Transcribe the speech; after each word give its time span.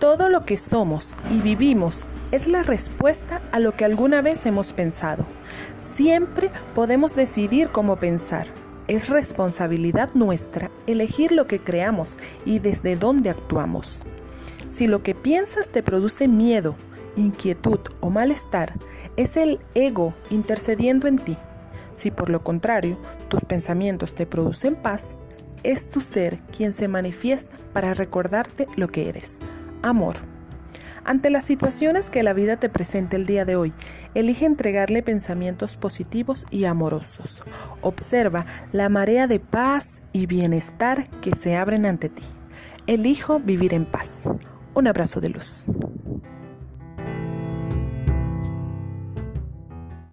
Todo 0.00 0.30
lo 0.30 0.46
que 0.46 0.56
somos 0.56 1.14
y 1.30 1.40
vivimos 1.40 2.06
es 2.32 2.46
la 2.46 2.62
respuesta 2.62 3.42
a 3.52 3.60
lo 3.60 3.76
que 3.76 3.84
alguna 3.84 4.22
vez 4.22 4.46
hemos 4.46 4.72
pensado. 4.72 5.26
Siempre 5.78 6.50
podemos 6.74 7.14
decidir 7.14 7.68
cómo 7.68 7.96
pensar. 7.96 8.46
Es 8.88 9.10
responsabilidad 9.10 10.08
nuestra 10.14 10.70
elegir 10.86 11.32
lo 11.32 11.46
que 11.46 11.60
creamos 11.60 12.16
y 12.46 12.60
desde 12.60 12.96
dónde 12.96 13.28
actuamos. 13.28 14.00
Si 14.68 14.86
lo 14.86 15.02
que 15.02 15.14
piensas 15.14 15.68
te 15.68 15.82
produce 15.82 16.28
miedo, 16.28 16.76
inquietud 17.14 17.80
o 18.00 18.08
malestar, 18.08 18.72
es 19.18 19.36
el 19.36 19.60
ego 19.74 20.14
intercediendo 20.30 21.08
en 21.08 21.18
ti. 21.18 21.36
Si 21.92 22.10
por 22.10 22.30
lo 22.30 22.42
contrario 22.42 22.96
tus 23.28 23.44
pensamientos 23.44 24.14
te 24.14 24.24
producen 24.24 24.76
paz, 24.76 25.18
es 25.62 25.90
tu 25.90 26.00
ser 26.00 26.38
quien 26.56 26.72
se 26.72 26.88
manifiesta 26.88 27.58
para 27.74 27.92
recordarte 27.92 28.66
lo 28.76 28.88
que 28.88 29.10
eres. 29.10 29.40
Amor. 29.82 30.16
Ante 31.04 31.30
las 31.30 31.44
situaciones 31.44 32.10
que 32.10 32.22
la 32.22 32.34
vida 32.34 32.58
te 32.58 32.68
presenta 32.68 33.16
el 33.16 33.26
día 33.26 33.44
de 33.44 33.56
hoy, 33.56 33.72
elige 34.14 34.44
entregarle 34.44 35.02
pensamientos 35.02 35.76
positivos 35.76 36.46
y 36.50 36.64
amorosos. 36.64 37.42
Observa 37.80 38.44
la 38.72 38.88
marea 38.88 39.26
de 39.26 39.40
paz 39.40 40.02
y 40.12 40.26
bienestar 40.26 41.08
que 41.20 41.34
se 41.34 41.56
abren 41.56 41.86
ante 41.86 42.10
ti. 42.10 42.24
Elijo 42.86 43.40
vivir 43.40 43.72
en 43.72 43.86
paz. 43.86 44.28
Un 44.74 44.86
abrazo 44.86 45.20
de 45.20 45.30
luz. 45.30 45.64